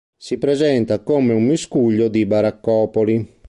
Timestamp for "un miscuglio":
1.31-2.07